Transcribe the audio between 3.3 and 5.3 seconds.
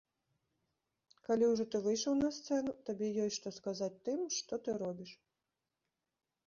што сказаць тым, што ты робіш.